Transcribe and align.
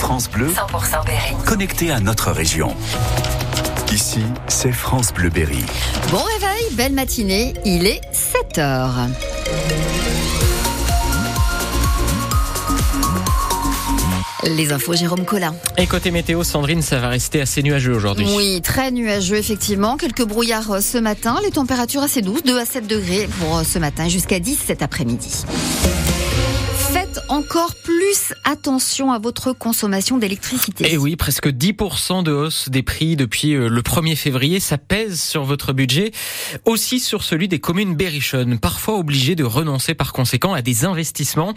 France 0.00 0.30
Bleu, 0.30 0.48
100% 0.48 1.04
Berry. 1.04 1.34
connecté 1.44 1.90
à 1.92 2.00
notre 2.00 2.30
région. 2.32 2.74
Ici, 3.92 4.22
c'est 4.48 4.72
France 4.72 5.12
Bleu 5.12 5.28
Berry. 5.28 5.62
Bon 6.10 6.22
réveil, 6.40 6.64
belle 6.72 6.94
matinée, 6.94 7.52
il 7.66 7.86
est 7.86 8.00
7 8.10 8.58
heures. 8.58 8.96
Les 14.44 14.72
infos, 14.72 14.94
Jérôme 14.94 15.26
Collin. 15.26 15.54
Et 15.76 15.86
côté 15.86 16.10
météo, 16.10 16.44
Sandrine, 16.44 16.80
ça 16.80 16.98
va 16.98 17.08
rester 17.10 17.42
assez 17.42 17.62
nuageux 17.62 17.94
aujourd'hui. 17.94 18.26
Oui, 18.34 18.62
très 18.62 18.90
nuageux, 18.90 19.36
effectivement. 19.36 19.98
Quelques 19.98 20.24
brouillards 20.24 20.70
euh, 20.70 20.80
ce 20.80 20.96
matin. 20.96 21.36
Les 21.44 21.50
températures 21.50 22.02
assez 22.02 22.22
douces, 22.22 22.42
2 22.44 22.58
à 22.58 22.64
7 22.64 22.86
degrés 22.86 23.28
pour 23.38 23.58
euh, 23.58 23.64
ce 23.64 23.78
matin 23.78 24.08
jusqu'à 24.08 24.38
10 24.40 24.58
cet 24.66 24.82
après-midi. 24.82 25.44
Encore 27.30 27.76
plus 27.76 28.34
attention 28.42 29.12
à 29.12 29.20
votre 29.20 29.52
consommation 29.52 30.18
d'électricité. 30.18 30.84
Et 30.84 30.94
Eh 30.94 30.96
oui, 30.96 31.14
presque 31.14 31.46
10% 31.46 32.24
de 32.24 32.32
hausse 32.32 32.68
des 32.68 32.82
prix 32.82 33.14
depuis 33.14 33.54
euh, 33.54 33.68
le 33.68 33.82
1er 33.82 34.16
février, 34.16 34.58
ça 34.58 34.78
pèse 34.78 35.22
sur 35.22 35.44
votre 35.44 35.72
budget, 35.72 36.10
aussi 36.64 36.98
sur 36.98 37.22
celui 37.22 37.46
des 37.46 37.60
communes 37.60 37.94
berrichonnes, 37.94 38.58
parfois 38.58 38.96
obligées 38.98 39.36
de 39.36 39.44
renoncer 39.44 39.94
par 39.94 40.12
conséquent 40.12 40.54
à 40.54 40.60
des 40.60 40.84
investissements. 40.84 41.54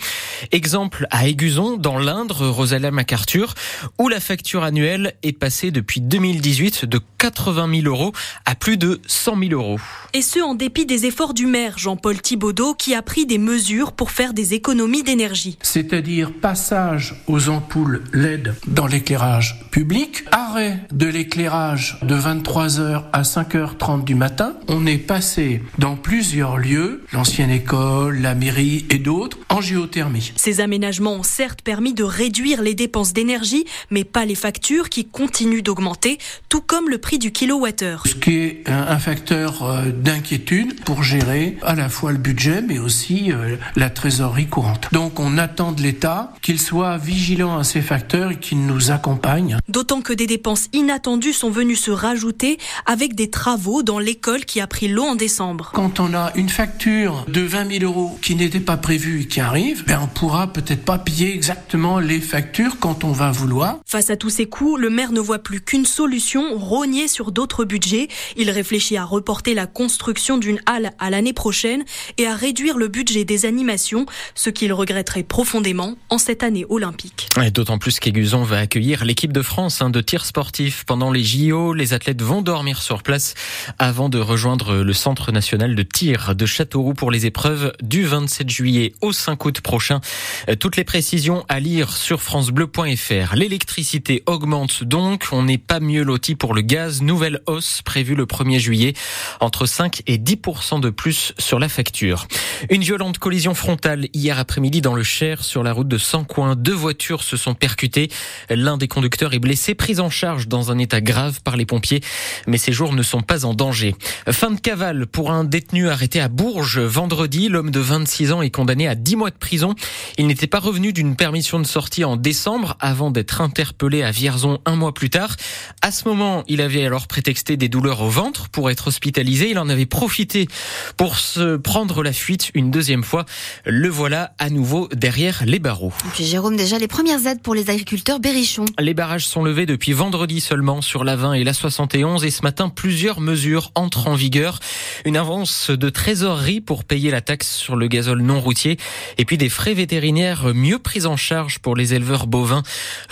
Exemple 0.51 1.07
à 1.09 1.27
Aiguzon, 1.27 1.77
dans 1.77 1.97
l'Indre, 1.97 2.49
Rosalia 2.49 2.91
MacArthur, 2.91 3.55
où 3.97 4.09
la 4.09 4.19
facture 4.19 4.61
annuelle 4.61 5.15
est 5.23 5.35
passée 5.35 5.71
depuis 5.71 6.01
2018 6.01 6.85
de 6.85 6.99
80 7.17 7.81
000 7.81 7.87
euros 7.87 8.13
à 8.45 8.53
plus 8.53 8.77
de 8.77 9.01
100 9.07 9.39
000 9.39 9.53
euros. 9.53 9.79
Et 10.15 10.21
ce, 10.21 10.39
en 10.39 10.53
dépit 10.53 10.85
des 10.85 11.07
efforts 11.07 11.33
du 11.33 11.47
maire 11.47 11.79
Jean-Paul 11.79 12.21
Thibaudot, 12.21 12.75
qui 12.75 12.93
a 12.93 13.01
pris 13.01 13.25
des 13.25 13.39
mesures 13.39 13.93
pour 13.93 14.11
faire 14.11 14.35
des 14.35 14.53
économies 14.53 15.01
d'énergie. 15.01 15.57
c'est-à-dire 15.63 16.31
passage 16.31 17.15
aux 17.25 17.49
ampoules 17.49 18.03
LED 18.13 18.53
dans 18.67 18.85
l'éclairage 18.85 19.59
public, 19.71 20.23
arrêt 20.31 20.77
de 20.91 21.07
l'éclairage 21.07 21.97
de 22.03 22.15
23h 22.15 23.05
à 23.11 23.23
5h30 23.23 24.03
du 24.03 24.13
matin. 24.13 24.53
On 24.67 24.85
est 24.85 24.99
passé 24.99 25.63
dans 25.79 25.95
plusieurs 25.95 26.57
lieux, 26.57 27.03
l'ancienne 27.11 27.49
école, 27.49 28.19
la 28.19 28.35
mairie 28.35 28.85
et 28.91 28.99
d'autres, 28.99 29.39
en 29.49 29.61
géothermie. 29.61 30.31
Ces 30.35 30.61
aménagements 30.61 31.13
ont 31.13 31.23
certes 31.23 31.63
permis 31.63 31.95
de 31.95 32.03
réduire 32.03 32.61
les 32.61 32.75
dépenses 32.75 33.13
d'énergie, 33.13 33.65
mais 33.89 34.03
pas 34.03 34.25
les 34.25 34.35
factures 34.35 34.89
qui 34.89 35.05
continuent 35.05 35.63
d'augmenter, 35.63 36.19
tout 36.49 36.61
comme 36.61 36.87
le 36.87 36.99
prix 36.99 37.17
du 37.17 37.31
kilowattheure. 37.31 38.03
Ce 38.05 38.13
qui 38.13 38.35
est 38.35 38.63
un, 38.67 38.99
facteur 38.99 39.63
euh, 39.63 39.85
d'inquiétude 40.03 40.83
pour 40.83 41.03
gérer 41.03 41.57
à 41.63 41.75
la 41.75 41.89
fois 41.89 42.11
le 42.11 42.17
budget 42.17 42.61
mais 42.61 42.79
aussi 42.79 43.31
euh, 43.31 43.55
la 43.75 43.89
trésorerie 43.89 44.47
courante. 44.47 44.89
Donc 44.91 45.19
on 45.19 45.37
attend 45.37 45.71
de 45.71 45.81
l'État 45.81 46.33
qu'il 46.41 46.59
soit 46.59 46.97
vigilant 46.97 47.57
à 47.57 47.63
ces 47.63 47.81
facteurs 47.81 48.31
et 48.31 48.37
qu'il 48.37 48.65
nous 48.65 48.91
accompagne. 48.91 49.57
D'autant 49.69 50.01
que 50.01 50.13
des 50.13 50.27
dépenses 50.27 50.67
inattendues 50.73 51.33
sont 51.33 51.49
venues 51.49 51.75
se 51.75 51.91
rajouter 51.91 52.57
avec 52.85 53.15
des 53.15 53.29
travaux 53.29 53.83
dans 53.83 53.99
l'école 53.99 54.45
qui 54.45 54.59
a 54.59 54.67
pris 54.67 54.87
l'eau 54.87 55.03
en 55.03 55.15
décembre. 55.15 55.71
Quand 55.73 55.99
on 55.99 56.13
a 56.13 56.31
une 56.35 56.49
facture 56.49 57.25
de 57.27 57.41
20 57.41 57.79
000 57.79 57.83
euros 57.85 58.17
qui 58.21 58.35
n'était 58.35 58.59
pas 58.59 58.77
prévue 58.77 59.21
et 59.21 59.27
qui 59.27 59.39
arrive, 59.39 59.85
ben 59.85 59.99
on 60.03 60.07
pourra 60.07 60.51
peut-être 60.51 60.83
pas 60.83 60.97
payer 60.97 61.33
exactement 61.33 61.99
les 61.99 62.19
factures 62.19 62.77
quand 62.79 63.03
on 63.03 63.11
va 63.11 63.31
vouloir. 63.31 63.79
Face 63.85 64.09
à 64.09 64.17
tous 64.17 64.29
ces 64.29 64.47
coûts, 64.47 64.77
le 64.77 64.89
maire 64.89 65.11
ne 65.11 65.19
voit 65.19 65.39
plus 65.39 65.61
qu'une 65.61 65.85
solution, 65.85 66.57
rogner 66.57 67.07
sur 67.07 67.31
d'autres 67.31 67.65
budgets. 67.65 68.07
Il 68.37 68.49
réfléchit 68.49 68.97
à 68.97 69.05
reporter 69.05 69.53
la 69.53 69.67
construction 69.93 70.39
d'une 70.39 70.59
halle 70.65 70.91
à 70.97 71.11
l'année 71.11 71.33
prochaine 71.33 71.83
et 72.17 72.25
à 72.25 72.35
réduire 72.35 72.79
le 72.79 72.87
budget 72.87 73.25
des 73.25 73.45
animations, 73.45 74.07
ce 74.33 74.49
qu'il 74.49 74.73
regretterait 74.73 75.21
profondément 75.21 75.97
en 76.09 76.17
cette 76.17 76.41
année 76.41 76.65
olympique. 76.67 77.29
Et 77.39 77.51
D'autant 77.51 77.77
plus 77.77 77.99
qu'Aiguzon 77.99 78.41
va 78.41 78.57
accueillir 78.57 79.05
l'équipe 79.05 79.31
de 79.31 79.43
France 79.43 79.83
hein, 79.83 79.91
de 79.91 80.01
tir 80.01 80.25
sportif. 80.25 80.83
Pendant 80.85 81.11
les 81.11 81.23
JO, 81.23 81.75
les 81.75 81.93
athlètes 81.93 82.23
vont 82.23 82.41
dormir 82.41 82.81
sur 82.81 83.03
place 83.03 83.35
avant 83.77 84.09
de 84.09 84.17
rejoindre 84.17 84.77
le 84.77 84.93
Centre 84.93 85.31
national 85.31 85.75
de 85.75 85.83
tir 85.83 86.33
de 86.33 86.45
Châteauroux 86.47 86.95
pour 86.95 87.11
les 87.11 87.27
épreuves 87.27 87.71
du 87.83 88.03
27 88.03 88.49
juillet 88.49 88.93
au 89.01 89.11
5 89.11 89.45
août 89.45 89.61
prochain. 89.61 90.01
Euh, 90.49 90.55
Toutes 90.55 90.75
les 90.75 90.83
précisions 90.83 91.45
à 91.49 91.59
lire 91.59 91.95
sur 91.95 92.23
francebleu.fr. 92.23 93.35
L'électricité 93.35 94.23
augmente 94.25 94.83
donc. 94.83 95.27
On 95.31 95.43
n'est 95.43 95.59
pas 95.59 95.79
mieux 95.79 96.03
loti 96.03 96.33
pour 96.33 96.55
le 96.55 96.61
gaz. 96.61 97.03
Nouvelle 97.03 97.41
hausse 97.45 97.83
prévue 97.83 98.15
le 98.15 98.25
1er 98.25 98.57
juillet. 98.57 98.93
Entre 99.39 99.67
5 99.67 99.82
et 100.07 100.17
10% 100.17 100.79
de 100.79 100.89
plus 100.89 101.33
sur 101.37 101.59
la 101.59 101.69
facture. 101.69 102.27
Une 102.69 102.81
violente 102.81 103.17
collision 103.17 103.53
frontale 103.53 104.07
hier 104.13 104.39
après-midi 104.39 104.81
dans 104.81 104.95
le 104.95 105.03
Cher 105.03 105.43
sur 105.43 105.63
la 105.63 105.73
route 105.73 105.87
de 105.87 105.97
Sancoin. 105.97 106.55
Deux 106.55 106.73
voitures 106.73 107.23
se 107.23 107.37
sont 107.37 107.53
percutées. 107.53 108.09
L'un 108.49 108.77
des 108.77 108.87
conducteurs 108.87 109.33
est 109.33 109.39
blessé, 109.39 109.75
pris 109.75 109.99
en 109.99 110.09
charge 110.09 110.47
dans 110.47 110.71
un 110.71 110.77
état 110.77 111.01
grave 111.01 111.41
par 111.43 111.57
les 111.57 111.65
pompiers, 111.65 112.01
mais 112.47 112.57
ses 112.57 112.71
jours 112.71 112.93
ne 112.93 113.03
sont 113.03 113.21
pas 113.21 113.45
en 113.45 113.53
danger. 113.53 113.95
Fin 114.29 114.51
de 114.51 114.59
cavale 114.59 115.07
pour 115.07 115.31
un 115.31 115.43
détenu 115.43 115.89
arrêté 115.89 116.21
à 116.21 116.29
Bourges 116.29 116.79
vendredi. 116.79 117.49
L'homme 117.49 117.71
de 117.71 117.79
26 117.79 118.31
ans 118.31 118.41
est 118.41 118.51
condamné 118.51 118.87
à 118.87 118.95
10 118.95 119.15
mois 119.15 119.29
de 119.29 119.35
prison. 119.35 119.75
Il 120.17 120.27
n'était 120.27 120.47
pas 120.47 120.59
revenu 120.59 120.93
d'une 120.93 121.15
permission 121.15 121.59
de 121.59 121.65
sortie 121.65 122.03
en 122.03 122.15
décembre 122.15 122.77
avant 122.79 123.11
d'être 123.11 123.41
interpellé 123.41 124.03
à 124.03 124.11
Vierzon 124.11 124.59
un 124.65 124.75
mois 124.75 124.93
plus 124.93 125.09
tard. 125.09 125.35
À 125.81 125.91
ce 125.91 126.07
moment, 126.07 126.43
il 126.47 126.61
avait 126.61 126.85
alors 126.85 127.07
prétexté 127.07 127.57
des 127.57 127.69
douleurs 127.69 128.01
au 128.01 128.09
ventre 128.09 128.49
pour 128.49 128.69
être 128.69 128.87
hospitalisé. 128.87 129.49
Il 129.49 129.59
en 129.59 129.69
avait 129.73 129.85
profité 129.85 130.47
pour 130.95 131.17
se 131.17 131.57
prendre 131.57 132.03
la 132.03 132.13
fuite 132.13 132.51
une 132.53 132.71
deuxième 132.71 133.03
fois. 133.03 133.25
Le 133.65 133.89
voilà 133.89 134.33
à 134.39 134.49
nouveau 134.49 134.87
derrière 134.93 135.43
les 135.45 135.59
barreaux. 135.59 135.91
Et 136.05 136.09
puis 136.13 136.23
Jérôme, 136.23 136.55
déjà 136.55 136.79
les 136.79 136.87
premières 136.87 137.25
aides 137.27 137.41
pour 137.41 137.55
les 137.55 137.69
agriculteurs 137.69 138.19
berrichons. 138.19 138.65
Les 138.79 138.93
barrages 138.93 139.27
sont 139.27 139.43
levés 139.43 139.65
depuis 139.65 139.93
vendredi 139.93 140.39
seulement 140.39 140.81
sur 140.81 141.03
la 141.03 141.15
20 141.15 141.33
et 141.33 141.43
la 141.43 141.53
71 141.53 142.23
et 142.23 142.31
ce 142.31 142.41
matin 142.43 142.69
plusieurs 142.69 143.19
mesures 143.19 143.71
entrent 143.75 144.07
en 144.07 144.15
vigueur. 144.15 144.59
Une 145.05 145.17
avance 145.17 145.69
de 145.69 145.89
trésorerie 145.89 146.61
pour 146.61 146.83
payer 146.83 147.11
la 147.11 147.21
taxe 147.21 147.53
sur 147.53 147.75
le 147.75 147.87
gazole 147.87 148.21
non 148.21 148.39
routier 148.39 148.77
et 149.17 149.25
puis 149.25 149.37
des 149.37 149.49
frais 149.49 149.73
vétérinaires 149.73 150.53
mieux 150.53 150.79
pris 150.79 151.05
en 151.05 151.17
charge 151.17 151.59
pour 151.59 151.75
les 151.75 151.93
éleveurs 151.93 152.27
bovins 152.27 152.63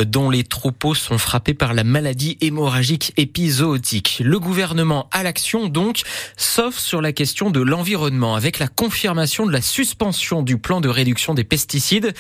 dont 0.06 0.30
les 0.30 0.44
troupeaux 0.44 0.96
sont 0.96 1.18
frappés 1.18 1.54
par 1.54 1.74
la 1.74 1.84
maladie 1.84 2.38
hémorragique 2.42 3.14
épizootique. 3.18 4.22
Le 4.24 4.40
gouvernement 4.40 5.08
à 5.12 5.24
l'action 5.24 5.68
donc, 5.68 6.02
sauf 6.42 6.78
sur 6.78 7.02
la 7.02 7.12
question 7.12 7.50
de 7.50 7.62
l'environnement 7.62 8.36
avec 8.36 8.60
la 8.60 8.68
confirmation 8.68 9.46
de 9.46 9.52
la 9.52 9.62
suspension 9.62 10.42
du 10.42 10.58
plan 10.58 10.82
de 10.82 10.90
réduction 10.90 11.34
des 11.34 11.44
pesticides. 11.44 12.14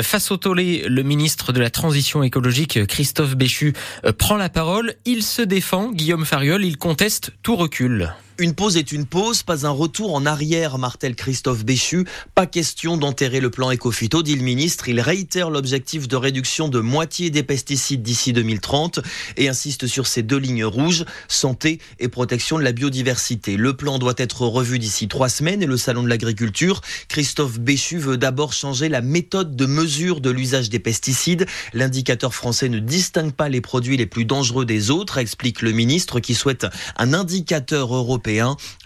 Face 0.00 0.30
au 0.30 0.36
tollé, 0.36 0.84
le 0.88 1.02
ministre 1.02 1.52
de 1.52 1.60
la 1.60 1.70
Transition 1.70 2.22
écologique, 2.22 2.86
Christophe 2.86 3.36
Béchu, 3.36 3.74
euh, 4.04 4.12
prend 4.12 4.36
la 4.36 4.48
parole. 4.48 4.94
Il 5.04 5.22
se 5.22 5.42
défend, 5.42 5.90
Guillaume 5.92 6.24
Fariol, 6.24 6.64
il 6.64 6.76
conteste 6.76 7.32
tout 7.42 7.56
recul. 7.56 8.12
Une 8.38 8.52
pause 8.52 8.76
est 8.76 8.92
une 8.92 9.06
pause, 9.06 9.42
pas 9.42 9.64
un 9.64 9.70
retour 9.70 10.14
en 10.14 10.26
arrière, 10.26 10.76
martèle 10.76 11.14
Christophe 11.14 11.64
Béchu. 11.64 12.06
Pas 12.34 12.44
question 12.44 12.98
d'enterrer 12.98 13.40
le 13.40 13.48
plan 13.48 13.72
Ecofito, 13.72 14.22
dit 14.22 14.36
le 14.36 14.42
ministre. 14.42 14.90
Il 14.90 15.00
réitère 15.00 15.48
l'objectif 15.48 16.06
de 16.06 16.16
réduction 16.16 16.68
de 16.68 16.80
moitié 16.80 17.30
des 17.30 17.42
pesticides 17.42 18.02
d'ici 18.02 18.34
2030 18.34 19.00
et 19.38 19.48
insiste 19.48 19.86
sur 19.86 20.06
ces 20.06 20.22
deux 20.22 20.36
lignes 20.36 20.66
rouges, 20.66 21.06
santé 21.28 21.80
et 21.98 22.08
protection 22.08 22.58
de 22.58 22.62
la 22.62 22.72
biodiversité. 22.72 23.56
Le 23.56 23.74
plan 23.74 23.98
doit 23.98 24.12
être 24.18 24.42
revu 24.42 24.78
d'ici 24.78 25.08
trois 25.08 25.30
semaines 25.30 25.62
et 25.62 25.66
le 25.66 25.78
salon 25.78 26.02
de 26.02 26.08
l'agriculture. 26.08 26.82
Christophe 27.08 27.58
Béchu 27.58 27.96
veut 27.96 28.18
d'abord 28.18 28.52
changer 28.52 28.90
la 28.90 29.00
méthode 29.00 29.56
de 29.56 29.64
mesure 29.64 30.20
de 30.20 30.28
l'usage 30.28 30.68
des 30.68 30.78
pesticides. 30.78 31.46
L'indicateur 31.72 32.34
français 32.34 32.68
ne 32.68 32.80
distingue 32.80 33.32
pas 33.32 33.48
les 33.48 33.62
produits 33.62 33.96
les 33.96 34.04
plus 34.04 34.26
dangereux 34.26 34.66
des 34.66 34.90
autres, 34.90 35.16
explique 35.16 35.62
le 35.62 35.72
ministre 35.72 36.20
qui 36.20 36.34
souhaite 36.34 36.66
un 36.98 37.14
indicateur 37.14 37.94
européen 37.94 38.25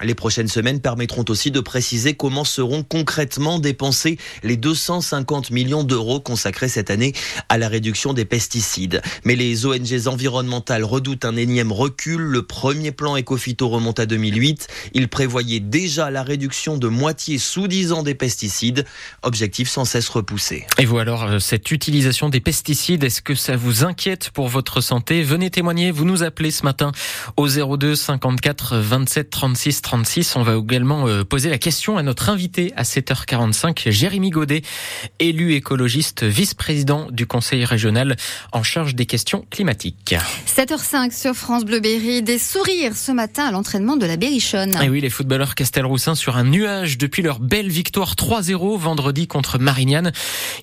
les 0.02 0.14
prochaines 0.14 0.48
semaines 0.48 0.80
permettront 0.80 1.24
aussi 1.28 1.50
de 1.50 1.60
préciser 1.60 2.14
comment 2.14 2.44
seront 2.44 2.82
concrètement 2.82 3.58
dépensés 3.58 4.18
les 4.42 4.56
250 4.56 5.50
millions 5.50 5.84
d'euros 5.84 6.20
consacrés 6.20 6.68
cette 6.68 6.90
année 6.90 7.14
à 7.48 7.58
la 7.58 7.68
réduction 7.68 8.12
des 8.12 8.24
pesticides. 8.24 9.00
Mais 9.24 9.36
les 9.36 9.66
ONG 9.66 10.06
environnementales 10.06 10.84
redoutent 10.84 11.24
un 11.24 11.36
énième 11.36 11.72
recul. 11.72 12.20
Le 12.20 12.42
premier 12.42 12.92
plan 12.92 13.16
Ecofito 13.16 13.68
remonte 13.68 14.00
à 14.00 14.06
2008. 14.06 14.68
Il 14.94 15.08
prévoyait 15.08 15.60
déjà 15.60 16.10
la 16.10 16.22
réduction 16.22 16.76
de 16.76 16.88
moitié 16.88 17.38
sous 17.38 17.68
10 17.68 17.92
ans 17.92 18.02
des 18.02 18.14
pesticides. 18.14 18.84
Objectif 19.22 19.68
sans 19.68 19.84
cesse 19.84 20.08
repoussé. 20.08 20.66
Et 20.78 20.84
vous 20.84 20.98
alors, 20.98 21.24
euh, 21.24 21.38
cette 21.38 21.70
utilisation 21.70 22.28
des 22.28 22.40
pesticides, 22.40 23.04
est-ce 23.04 23.22
que 23.22 23.34
ça 23.34 23.56
vous 23.56 23.84
inquiète 23.84 24.30
pour 24.30 24.48
votre 24.48 24.80
santé? 24.80 25.22
Venez 25.22 25.50
témoigner, 25.50 25.90
vous 25.90 26.04
nous 26.04 26.22
appelez 26.22 26.50
ce 26.50 26.64
matin 26.64 26.92
au 27.36 27.48
02 27.48 27.94
54 27.94 28.76
27 28.76 29.10
07 29.10 29.29
36 29.30 29.82
36. 29.82 30.36
On 30.36 30.42
va 30.42 30.56
également 30.56 31.06
euh, 31.06 31.24
poser 31.24 31.48
la 31.48 31.58
question 31.58 31.96
à 31.96 32.02
notre 32.02 32.28
invité 32.28 32.72
à 32.76 32.82
7h45, 32.82 33.90
Jérémy 33.90 34.30
Godet, 34.30 34.62
élu 35.18 35.54
écologiste, 35.54 36.24
vice-président 36.24 37.08
du 37.10 37.26
conseil 37.26 37.64
régional 37.64 38.16
en 38.52 38.62
charge 38.62 38.94
des 38.94 39.06
questions 39.06 39.46
climatiques. 39.50 40.14
7h05 40.46 41.18
sur 41.18 41.34
France 41.34 41.64
Bleu 41.64 41.80
Berry, 41.80 42.22
des 42.22 42.38
sourires 42.38 42.96
ce 42.96 43.12
matin 43.12 43.46
à 43.46 43.52
l'entraînement 43.52 43.96
de 43.96 44.06
la 44.06 44.16
Berrichonne. 44.16 44.76
Et 44.82 44.88
oui, 44.88 45.00
les 45.00 45.10
footballeurs 45.10 45.54
Castelroussin 45.54 46.14
sur 46.14 46.36
un 46.36 46.44
nuage 46.44 46.98
depuis 46.98 47.22
leur 47.22 47.38
belle 47.38 47.68
victoire 47.68 48.14
3-0 48.14 48.78
vendredi 48.78 49.26
contre 49.26 49.58
Marignane. 49.58 50.12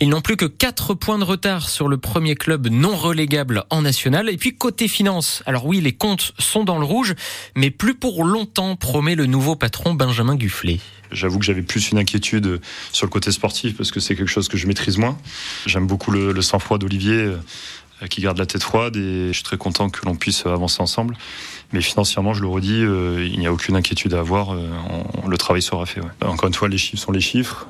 Ils 0.02 0.10
n'ont 0.10 0.22
plus 0.22 0.38
que 0.38 0.46
4 0.46 0.94
points 0.94 1.18
de 1.18 1.24
retard 1.24 1.70
sur 1.70 1.88
le 1.88 1.98
premier 1.98 2.36
club 2.36 2.68
non 2.68 2.96
relégable 2.96 3.64
en 3.70 3.82
national. 3.82 4.30
Et 4.30 4.38
puis 4.38 4.58
côté 4.58 4.88
finance, 4.88 5.44
alors 5.46 5.66
oui, 5.66 5.82
les 5.82 5.94
comptes 5.94 6.34
sont 6.40 6.64
dans 6.64 6.80
le 6.80 6.86
rouge, 6.86 7.16
mais 7.56 7.72
plus 7.72 7.96
pour 7.96 8.24
longtemps, 8.24 8.57
promet 8.76 9.16
le 9.16 9.28
nouveau 9.28 9.56
patron 9.56 9.94
Benjamin 9.94 10.36
Gufflet. 10.36 10.80
J'avoue 11.12 11.40
que 11.40 11.46
j'avais 11.46 11.62
plus 11.62 11.92
une 11.92 12.00
inquiétude 12.00 12.60
sur 12.92 13.06
le 13.06 13.12
côté 13.12 13.32
sportif 13.32 13.78
parce 13.78 13.92
que 13.92 14.00
c'est 14.00 14.16
quelque 14.16 14.30
chose 14.30 14.48
que 14.48 14.58
je 14.58 14.68
maîtrise 14.68 14.98
moins. 14.98 15.18
J'aime 15.68 15.88
beaucoup 15.88 16.12
le, 16.12 16.42
sang-froid 16.42 16.78
d'Olivier 16.78 17.14
euh, 17.14 18.08
qui 18.10 18.22
garde 18.22 18.38
la 18.38 18.46
tête 18.46 18.64
froide 18.64 18.96
et 18.96 19.28
je 19.28 19.34
suis 19.34 19.44
très 19.44 19.58
content 19.58 19.90
que 19.90 20.06
l'on 20.06 20.16
puisse 20.16 20.46
avancer 20.46 20.82
ensemble. 20.82 21.16
Mais 21.72 21.82
financièrement, 21.82 22.34
je 22.34 22.42
le 22.42 22.48
redis, 22.48 22.82
euh, 22.82 23.28
il 23.32 23.40
n'y 23.40 23.46
a 23.46 23.54
aucune 23.54 23.76
inquiétude 23.76 24.14
à 24.14 24.20
avoir. 24.20 24.54
Euh, 24.54 24.68
le 25.28 25.38
travail 25.38 25.62
sera 25.62 25.86
fait. 25.86 26.02
Encore 26.26 26.48
une 26.48 26.54
fois, 26.54 26.68
les 26.68 26.78
chiffres 26.78 27.02
sont 27.02 27.12
les 27.12 27.22
chiffres. 27.22 27.68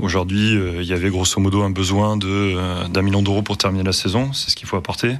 Aujourd'hui, 0.00 0.54
il 0.54 0.84
y 0.84 0.92
avait 0.92 1.10
grosso 1.10 1.38
modo 1.40 1.62
un 1.62 1.70
besoin 1.70 2.16
d'un 2.16 3.02
million 3.02 3.22
d'euros 3.22 3.42
pour 3.42 3.58
terminer 3.58 3.84
la 3.84 3.92
saison. 3.92 4.32
C'est 4.32 4.50
ce 4.50 4.56
qu'il 4.56 4.68
faut 4.68 4.76
apporter. 4.76 5.16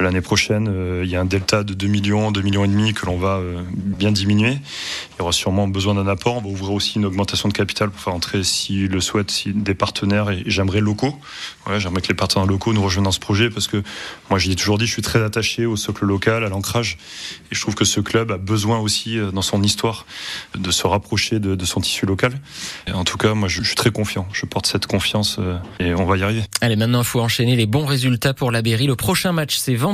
L'année 0.00 0.20
prochaine, 0.20 1.00
il 1.02 1.10
y 1.10 1.16
a 1.16 1.20
un 1.20 1.24
delta 1.24 1.62
de 1.62 1.74
2 1.74 1.86
millions, 1.86 2.32
2 2.32 2.40
millions 2.42 2.64
et 2.64 2.68
demi 2.68 2.94
que 2.94 3.06
l'on 3.06 3.18
va 3.18 3.40
bien 3.74 4.10
diminuer. 4.12 4.52
Il 4.52 5.18
y 5.18 5.22
aura 5.22 5.32
sûrement 5.32 5.68
besoin 5.68 5.94
d'un 5.94 6.06
apport. 6.06 6.38
On 6.38 6.40
va 6.40 6.48
ouvrir 6.48 6.72
aussi 6.72 6.96
une 6.96 7.04
augmentation 7.04 7.48
de 7.48 7.52
capital 7.52 7.90
pour 7.90 8.00
faire 8.00 8.14
entrer, 8.14 8.42
s'il 8.42 8.86
le 8.86 9.00
souhaite, 9.00 9.30
si 9.30 9.52
des 9.52 9.74
partenaires 9.74 10.30
et 10.30 10.42
j'aimerais 10.46 10.80
locaux. 10.80 11.14
J'aimerais 11.78 12.00
que 12.00 12.08
les 12.08 12.14
partenaires 12.14 12.46
locaux 12.46 12.72
nous 12.72 12.82
rejoignent 12.82 13.04
dans 13.04 13.12
ce 13.12 13.20
projet 13.20 13.50
parce 13.50 13.68
que 13.68 13.82
moi, 14.30 14.38
j'ai 14.38 14.54
toujours 14.56 14.78
dit, 14.78 14.86
je 14.86 14.92
suis 14.92 15.02
très 15.02 15.22
attaché 15.22 15.66
au 15.66 15.76
socle 15.76 16.06
local, 16.06 16.44
à 16.44 16.48
l'ancrage. 16.48 16.98
Et 17.50 17.54
je 17.54 17.60
trouve 17.60 17.74
que 17.74 17.84
ce 17.84 18.00
club 18.00 18.30
a 18.32 18.38
besoin 18.38 18.78
aussi, 18.78 19.18
euh, 19.18 19.30
dans 19.30 19.42
son 19.42 19.62
histoire, 19.62 20.06
de 20.56 20.70
se 20.70 20.86
rapprocher 20.86 21.38
de, 21.38 21.64
son 21.64 21.80
tissu 21.80 22.06
local. 22.06 22.32
En 22.92 23.04
tout 23.04 23.18
cas, 23.18 23.34
moi, 23.34 23.48
je, 23.48 23.62
je, 23.62 23.66
suis 23.66 23.76
très 23.76 23.90
confiant. 23.90 24.26
Je 24.32 24.46
porte 24.46 24.66
cette 24.66 24.86
confiance 24.86 25.36
euh, 25.38 25.58
et 25.78 25.94
on 25.94 26.06
va 26.06 26.16
y 26.16 26.22
arriver. 26.22 26.42
Allez, 26.60 26.76
maintenant, 26.76 27.02
il 27.02 27.06
faut 27.06 27.20
enchaîner 27.20 27.56
les 27.56 27.66
bons 27.66 27.86
résultats 27.86 28.34
pour 28.34 28.50
la 28.50 28.62
Berry. 28.62 28.86
Le 28.86 28.96
prochain 28.96 29.32
match, 29.32 29.56
c'est 29.56 29.74
vendredi. 29.74 29.89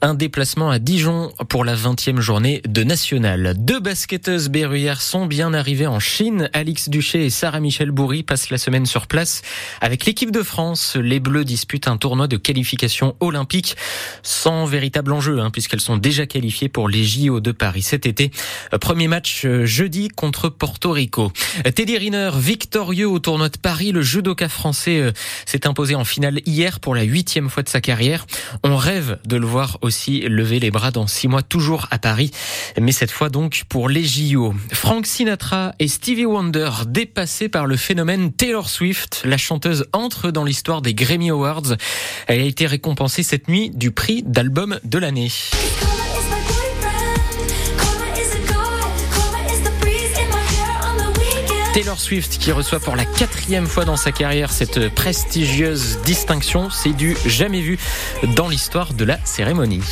Un 0.00 0.14
déplacement 0.14 0.70
à 0.70 0.78
Dijon 0.78 1.32
pour 1.48 1.64
la 1.64 1.76
20e 1.76 2.20
journée 2.20 2.60
de 2.66 2.82
National. 2.82 3.54
Deux 3.56 3.78
basketteuses 3.78 4.48
berruyères 4.48 5.00
sont 5.00 5.26
bien 5.26 5.54
arrivées 5.54 5.86
en 5.86 6.00
Chine. 6.00 6.50
Alix 6.52 6.88
Duché 6.88 7.26
et 7.26 7.30
Sarah 7.30 7.60
Michel 7.60 7.92
Bourri 7.92 8.24
passent 8.24 8.50
la 8.50 8.58
semaine 8.58 8.86
sur 8.86 9.06
place. 9.06 9.42
Avec 9.80 10.04
l'équipe 10.04 10.32
de 10.32 10.42
France, 10.42 10.96
les 10.96 11.20
Bleus 11.20 11.44
disputent 11.44 11.86
un 11.86 11.96
tournoi 11.96 12.26
de 12.26 12.36
qualification 12.36 13.14
olympique 13.20 13.76
sans 14.22 14.64
véritable 14.64 15.12
enjeu, 15.12 15.38
hein, 15.38 15.50
puisqu'elles 15.50 15.80
sont 15.80 15.96
déjà 15.96 16.26
qualifiées 16.26 16.68
pour 16.68 16.88
les 16.88 17.04
JO 17.04 17.40
de 17.40 17.52
Paris 17.52 17.82
cet 17.82 18.06
été. 18.06 18.32
Premier 18.80 19.06
match 19.06 19.46
jeudi 19.64 20.08
contre 20.08 20.48
Porto 20.48 20.90
Rico. 20.90 21.30
Teddy 21.74 21.98
Riner, 21.98 22.30
victorieux 22.36 23.08
au 23.08 23.20
tournoi 23.20 23.48
de 23.48 23.58
Paris, 23.58 23.92
le 23.92 24.02
judoka 24.02 24.48
français 24.48 25.12
s'est 25.46 25.66
imposé 25.66 25.94
en 25.94 26.04
finale 26.04 26.40
hier 26.46 26.80
pour 26.80 26.94
la 26.94 27.02
huitième 27.02 27.48
fois 27.48 27.62
de 27.62 27.68
sa 27.68 27.80
carrière. 27.80 28.26
On 28.62 28.76
de 29.24 29.36
le 29.36 29.46
voir 29.46 29.78
aussi 29.82 30.20
lever 30.20 30.60
les 30.60 30.70
bras 30.70 30.90
dans 30.90 31.06
six 31.06 31.28
mois, 31.28 31.42
toujours 31.42 31.86
à 31.90 31.98
Paris, 31.98 32.30
mais 32.80 32.92
cette 32.92 33.10
fois 33.10 33.28
donc 33.28 33.64
pour 33.68 33.88
les 33.88 34.04
JO. 34.04 34.54
Frank 34.72 35.06
Sinatra 35.06 35.74
et 35.78 35.88
Stevie 35.88 36.26
Wonder 36.26 36.70
dépassés 36.86 37.48
par 37.48 37.66
le 37.66 37.76
phénomène 37.76 38.32
Taylor 38.32 38.68
Swift, 38.68 39.22
la 39.24 39.36
chanteuse 39.36 39.86
entre 39.92 40.30
dans 40.30 40.44
l'histoire 40.44 40.82
des 40.82 40.94
Grammy 40.94 41.30
Awards. 41.30 41.76
Elle 42.26 42.40
a 42.40 42.44
été 42.44 42.66
récompensée 42.66 43.22
cette 43.22 43.48
nuit 43.48 43.70
du 43.70 43.90
prix 43.90 44.22
d'album 44.26 44.78
de 44.84 44.98
l'année. 44.98 45.30
Taylor 51.74 51.98
Swift 51.98 52.38
qui 52.38 52.52
reçoit 52.52 52.78
pour 52.78 52.94
la 52.94 53.04
quatrième 53.04 53.66
fois 53.66 53.84
dans 53.84 53.96
sa 53.96 54.12
carrière 54.12 54.52
cette 54.52 54.90
prestigieuse 54.90 55.98
distinction, 56.04 56.70
c'est 56.70 56.92
du 56.92 57.16
jamais 57.26 57.60
vu 57.62 57.80
dans 58.36 58.46
l'histoire 58.46 58.94
de 58.94 59.04
la 59.04 59.18
cérémonie. 59.24 59.82